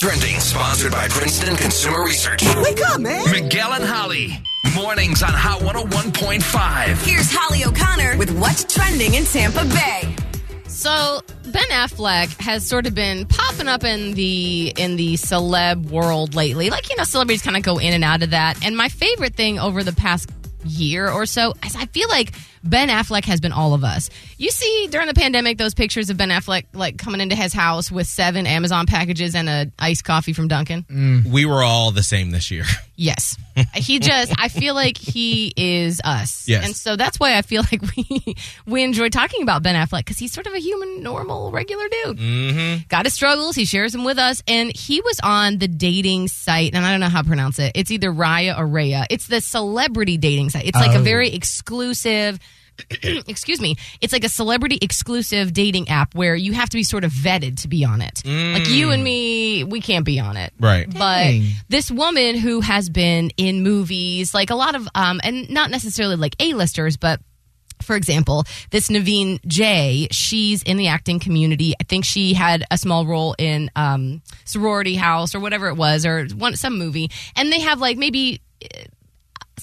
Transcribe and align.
Trending, 0.00 0.40
sponsored 0.40 0.92
by 0.92 1.08
Princeton 1.08 1.56
Consumer 1.56 2.02
Research. 2.02 2.42
Wake 2.62 2.80
up, 2.86 3.02
man. 3.02 3.30
Miguel 3.30 3.74
and 3.74 3.84
Holly. 3.84 4.42
Mornings 4.74 5.22
on 5.22 5.28
Hot 5.28 5.60
101.5. 5.60 7.06
Here's 7.06 7.30
Holly 7.30 7.66
O'Connor 7.66 8.16
with 8.16 8.30
what's 8.38 8.64
trending 8.64 9.12
in 9.12 9.24
Tampa 9.24 9.62
Bay. 9.66 10.16
So 10.68 11.20
Ben 11.44 11.64
Affleck 11.64 12.34
has 12.40 12.66
sort 12.66 12.86
of 12.86 12.94
been 12.94 13.26
popping 13.26 13.68
up 13.68 13.84
in 13.84 14.14
the 14.14 14.72
in 14.78 14.96
the 14.96 15.16
celeb 15.16 15.90
world 15.90 16.34
lately. 16.34 16.70
Like 16.70 16.88
you 16.88 16.96
know, 16.96 17.04
celebrities 17.04 17.42
kind 17.42 17.58
of 17.58 17.62
go 17.62 17.76
in 17.76 17.92
and 17.92 18.02
out 18.02 18.22
of 18.22 18.30
that. 18.30 18.64
And 18.64 18.78
my 18.78 18.88
favorite 18.88 19.34
thing 19.34 19.58
over 19.58 19.84
the 19.84 19.92
past 19.92 20.30
year 20.64 21.10
or 21.10 21.26
so 21.26 21.52
is 21.62 21.76
I 21.76 21.84
feel 21.84 22.08
like 22.08 22.32
Ben 22.62 22.88
Affleck 22.88 23.24
has 23.24 23.40
been 23.40 23.52
all 23.52 23.74
of 23.74 23.84
us. 23.84 24.10
You 24.36 24.50
see 24.50 24.88
during 24.90 25.06
the 25.06 25.14
pandemic 25.14 25.58
those 25.58 25.74
pictures 25.74 26.10
of 26.10 26.16
Ben 26.16 26.28
Affleck 26.30 26.66
like 26.74 26.98
coming 26.98 27.20
into 27.20 27.34
his 27.34 27.52
house 27.52 27.90
with 27.90 28.06
seven 28.06 28.46
Amazon 28.46 28.86
packages 28.86 29.34
and 29.34 29.48
a 29.48 29.70
iced 29.78 30.04
coffee 30.04 30.32
from 30.32 30.48
Dunkin'. 30.48 31.24
We 31.30 31.46
were 31.46 31.62
all 31.62 31.90
the 31.90 32.02
same 32.02 32.30
this 32.30 32.50
year. 32.50 32.64
Yes. 33.00 33.38
He 33.72 33.98
just 33.98 34.30
I 34.38 34.48
feel 34.48 34.74
like 34.74 34.98
he 34.98 35.54
is 35.56 36.02
us. 36.04 36.46
Yes. 36.46 36.66
And 36.66 36.76
so 36.76 36.96
that's 36.96 37.18
why 37.18 37.38
I 37.38 37.40
feel 37.40 37.62
like 37.72 37.80
we 37.96 38.36
we 38.66 38.84
enjoy 38.84 39.08
talking 39.08 39.42
about 39.42 39.62
Ben 39.62 39.74
Affleck 39.74 40.04
cuz 40.04 40.18
he's 40.18 40.34
sort 40.34 40.46
of 40.46 40.52
a 40.52 40.58
human 40.58 41.02
normal 41.02 41.50
regular 41.50 41.88
dude. 41.88 42.18
Mm-hmm. 42.18 42.82
Got 42.88 43.06
his 43.06 43.14
struggles, 43.14 43.56
he 43.56 43.64
shares 43.64 43.92
them 43.92 44.04
with 44.04 44.18
us 44.18 44.42
and 44.46 44.70
he 44.76 45.00
was 45.00 45.18
on 45.22 45.56
the 45.56 45.66
dating 45.66 46.28
site 46.28 46.74
and 46.74 46.84
I 46.84 46.90
don't 46.90 47.00
know 47.00 47.08
how 47.08 47.22
to 47.22 47.26
pronounce 47.26 47.58
it. 47.58 47.72
It's 47.74 47.90
either 47.90 48.12
Raya 48.12 48.58
or 48.58 48.66
Raya. 48.66 49.06
It's 49.08 49.28
the 49.28 49.40
celebrity 49.40 50.18
dating 50.18 50.50
site. 50.50 50.66
It's 50.66 50.76
like 50.76 50.94
a 50.94 51.00
very 51.00 51.32
exclusive 51.32 52.38
excuse 53.02 53.60
me, 53.60 53.76
it's 54.00 54.12
like 54.12 54.24
a 54.24 54.28
celebrity 54.28 54.78
exclusive 54.80 55.52
dating 55.52 55.88
app 55.88 56.14
where 56.14 56.34
you 56.34 56.52
have 56.52 56.68
to 56.70 56.76
be 56.76 56.82
sort 56.82 57.04
of 57.04 57.12
vetted 57.12 57.60
to 57.62 57.68
be 57.68 57.84
on 57.84 58.00
it. 58.00 58.22
Like 58.24 58.68
you 58.68 58.90
and 58.90 59.02
me, 59.02 59.64
we 59.64 59.80
can't 59.80 60.04
be 60.04 60.20
on 60.20 60.36
it. 60.36 60.52
Right. 60.58 60.92
But 60.92 61.34
this 61.68 61.90
woman 61.90 62.36
who 62.36 62.60
has 62.60 62.88
been 62.88 63.30
in 63.36 63.62
movies, 63.62 64.34
like 64.34 64.50
a 64.50 64.54
lot 64.54 64.74
of, 64.74 64.88
um, 64.94 65.20
and 65.22 65.50
not 65.50 65.70
necessarily 65.70 66.16
like 66.16 66.34
A-listers, 66.40 66.96
but 66.96 67.20
for 67.82 67.96
example, 67.96 68.44
this 68.70 68.90
Nivine 68.90 69.40
Jay, 69.46 70.08
she's 70.10 70.62
in 70.62 70.76
the 70.76 70.88
acting 70.88 71.18
community. 71.18 71.74
I 71.80 71.84
think 71.84 72.04
she 72.04 72.34
had 72.34 72.64
a 72.70 72.78
small 72.78 73.06
role 73.06 73.34
in 73.38 73.70
um, 73.76 74.22
Sorority 74.44 74.96
House 74.96 75.34
or 75.34 75.40
whatever 75.40 75.68
it 75.68 75.76
was, 75.76 76.04
or 76.06 76.26
one 76.28 76.56
some 76.56 76.78
movie. 76.78 77.10
And 77.36 77.50
they 77.52 77.60
have 77.60 77.80
like 77.80 77.96
maybe 77.96 78.42
uh, 78.62 78.80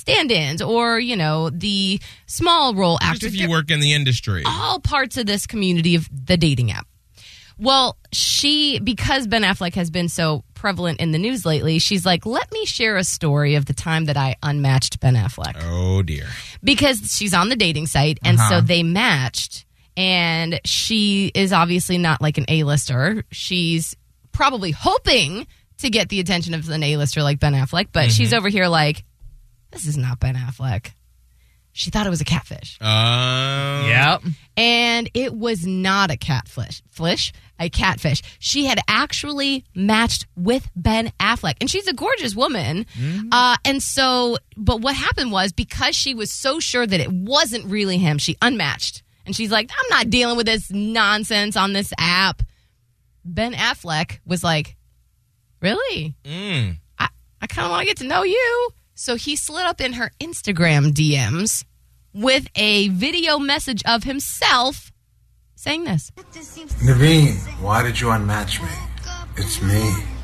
stand-ins 0.08 0.62
or 0.62 1.00
you 1.00 1.16
know 1.16 1.50
the 1.50 2.00
small 2.26 2.74
role 2.74 2.98
Just 3.02 3.12
actors. 3.12 3.34
if 3.34 3.40
you 3.40 3.50
work 3.50 3.70
in 3.72 3.80
the 3.80 3.94
industry. 3.94 4.44
all 4.46 4.80
parts 4.80 5.18
of 5.18 5.26
this 5.26 5.46
community 5.46 5.96
of 5.96 6.08
the 6.12 6.38
dating 6.38 6.72
app. 6.72 6.88
Well, 7.60 7.98
she, 8.14 8.80
because 8.80 9.26
Ben 9.26 9.42
Affleck 9.42 9.74
has 9.74 9.90
been 9.90 10.10
so 10.10 10.44
prevalent 10.54 11.00
in 11.00 11.12
the 11.12 11.18
news 11.18 11.44
lately, 11.44 11.80
she's 11.80 12.06
like, 12.06 12.28
let 12.28 12.52
me 12.52 12.66
share 12.66 12.98
a 12.98 13.04
story 13.04 13.56
of 13.56 13.66
the 13.66 13.74
time 13.74 14.06
that 14.06 14.16
I 14.16 14.36
unmatched 14.44 15.00
Ben 15.00 15.16
Affleck. 15.16 15.60
Oh 15.64 16.04
dear. 16.04 16.28
Because 16.64 17.16
she's 17.18 17.34
on 17.34 17.50
the 17.50 17.56
dating 17.56 17.88
site, 17.88 18.20
and 18.24 18.38
so 18.38 18.44
uh-huh. 18.44 18.62
they 18.62 18.84
matched, 18.84 19.66
and 19.96 20.60
she 20.66 21.32
is 21.34 21.52
obviously 21.52 21.98
not 21.98 22.22
like 22.22 22.38
an 22.38 22.46
A-lister. 22.48 23.24
She's 23.32 23.96
probably 24.32 24.70
hoping 24.70 25.48
to 25.80 25.90
get 25.90 26.10
the 26.10 26.20
attention 26.20 26.54
of 26.54 26.70
an 26.70 26.84
A-lister 26.84 27.24
like 27.24 27.40
Ben 27.40 27.54
Affleck, 27.54 27.88
but 27.92 28.12
she's 28.12 28.30
mm-hmm. 28.30 28.38
over 28.38 28.50
here 28.50 28.68
like, 28.68 29.04
this 29.72 29.86
is 29.88 29.98
not 29.98 30.20
Ben 30.20 30.36
Affleck. 30.36 30.92
She 31.74 31.92
thought 31.92 32.08
it 32.08 32.10
was 32.10 32.22
a 32.22 32.26
catfish 32.26 32.76
Um, 32.82 33.86
Yep. 33.88 34.24
and 34.58 35.10
it 35.14 35.36
was 35.36 35.64
not 35.68 36.10
a 36.10 36.18
catfish. 36.18 36.82
Fish, 36.90 37.32
a 37.60 37.70
catfish. 37.70 38.24
She 38.40 38.66
had 38.66 38.80
actually 38.88 39.64
matched 39.76 40.26
with 40.36 40.68
Ben 40.76 41.12
Affleck, 41.20 41.54
and 41.62 41.70
she's 41.70 41.86
a 41.88 41.94
gorgeous 41.94 42.36
woman. 42.36 42.88
Uh, 43.32 43.58
and 43.64 43.84
so, 43.84 44.38
but 44.56 44.82
what 44.82 44.96
happened 44.96 45.32
was 45.32 45.52
because 45.54 45.96
she 45.96 46.16
was 46.16 46.32
so 46.32 46.60
sure 46.60 46.88
that 46.88 47.00
it 47.00 47.12
wasn't 47.12 47.66
really 47.66 48.00
him, 48.00 48.18
she 48.18 48.36
unmatched, 48.42 49.04
and 49.28 49.36
she's 49.36 49.52
like, 49.52 49.70
"I'm 49.72 49.90
not 49.92 50.10
dealing 50.10 50.36
with 50.36 50.48
this 50.48 50.72
nonsense 50.72 51.56
on 51.56 51.74
this 51.74 51.94
app." 52.00 52.42
Ben 53.24 53.54
Affleck 53.54 54.18
was 54.26 54.44
like, 54.44 54.76
"Really? 55.62 56.16
Mm. 56.24 56.78
I, 56.98 57.10
I 57.40 57.46
kind 57.46 57.66
of 57.66 57.72
want 57.72 57.82
to 57.82 57.86
get 57.88 57.98
to 57.98 58.08
know 58.08 58.24
you. 58.24 58.70
So 59.00 59.16
he 59.16 59.36
slid 59.36 59.68
up 59.68 59.80
in 59.80 59.94
her 59.94 60.12
Instagram 60.20 60.92
DMs 60.92 61.64
with 62.16 62.48
a 62.56 62.88
video 62.90 63.38
message 63.38 63.84
of 63.86 64.04
himself 64.04 64.92
saying 65.56 65.84
this. 65.84 66.12
Nivine, 66.84 67.38
why 67.62 67.84
did 67.84 68.02
you 68.02 68.08
unmatch 68.08 68.60
me? 68.60 68.70
It's 69.38 69.62
me. 69.62 70.17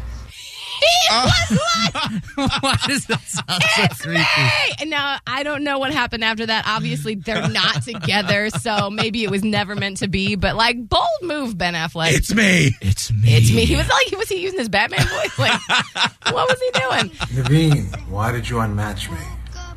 Oh. 1.16 2.20
Why 2.62 2.78
does 2.88 3.06
that 3.06 3.22
sound 3.22 3.64
so 3.98 4.04
creepy? 4.04 4.22
Hey! 4.22 4.74
And 4.82 4.90
Now, 4.90 5.18
I 5.28 5.44
don't 5.44 5.64
know 5.64 5.80
what 5.80 5.92
happened 5.92 6.24
after 6.24 6.46
that. 6.46 6.66
Obviously, 6.68 7.16
they're 7.16 7.48
not 7.50 7.84
together, 7.84 8.50
so 8.50 8.90
maybe 8.90 9.24
it 9.24 9.32
was 9.32 9.44
never 9.44 9.76
meant 9.76 9.98
to 9.98 10.08
be, 10.08 10.36
but 10.36 10.56
like, 10.56 10.88
bold 10.90 11.08
move, 11.22 11.58
Ben 11.58 11.74
Affleck. 11.74 12.14
It's 12.14 12.34
me. 12.34 12.72
It's 12.82 13.12
me. 13.12 13.36
It's 13.36 13.52
me. 13.54 13.66
He 13.66 13.76
was 13.76 13.88
like, 13.90 14.18
was 14.18 14.30
he 14.30 14.42
using 14.42 14.60
his 14.60 14.70
Batman 14.70 15.06
voice? 15.08 15.40
Like, 15.40 15.62
what 16.32 16.50
was 16.50 16.60
he 16.60 16.80
doing? 16.80 17.12
Nivine, 17.34 18.10
why 18.10 18.32
did 18.32 18.50
you 18.50 18.58
unmatch 18.58 19.12
me? 19.12 19.18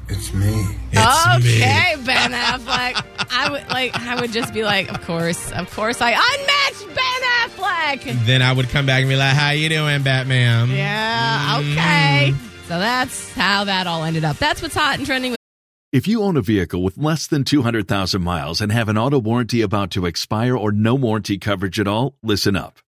It's 0.09 0.33
me. 0.33 0.65
It's 0.93 1.27
okay, 1.37 1.97
Ben 2.05 2.31
Affleck. 2.31 3.05
I 3.31 3.51
would 3.51 3.69
like. 3.69 3.99
I 4.01 4.21
would 4.21 4.31
just 4.33 4.55
be 4.55 4.63
like, 4.63 4.89
of 4.89 5.05
course, 5.05 5.51
of 5.51 5.69
course, 5.75 6.01
I 6.01 6.13
unmatched 6.13 6.87
Ben 6.95 6.96
Affleck. 7.57 8.27
Then 8.27 8.43
I 8.43 8.53
would 8.53 8.69
come 8.69 8.87
back 8.87 9.01
and 9.01 9.09
be 9.09 9.17
like, 9.17 9.35
"How 9.35 9.51
you 9.51 9.69
doing, 9.69 10.03
Batman?" 10.03 10.71
Yeah. 10.71 11.61
Mm-hmm. 11.61 11.73
Okay. 11.73 12.35
So 12.69 12.79
that's 12.79 13.33
how 13.33 13.65
that 13.65 13.87
all 13.87 14.05
ended 14.05 14.25
up. 14.25 14.39
That's 14.39 14.61
what's 14.61 14.75
hot 14.75 14.99
and 14.99 15.07
trending. 15.07 15.35
If 15.93 16.09
you 16.09 16.23
own 16.23 16.37
a 16.37 16.43
vehicle 16.43 16.83
with 16.83 16.99
less 16.99 17.27
than 17.29 17.45
200,000 17.45 18.21
miles 18.21 18.61
and 18.61 18.73
have 18.73 18.89
an 18.89 18.99
auto 18.99 19.19
warranty 19.19 19.63
about 19.63 19.93
to 19.93 20.05
expire 20.05 20.57
or 20.57 20.73
no 20.73 20.95
warranty 20.95 21.39
coverage 21.39 21.79
at 21.79 21.87
all, 21.87 22.19
listen 22.23 22.57
up. 22.57 22.81